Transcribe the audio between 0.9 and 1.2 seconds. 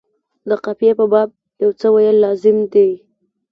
په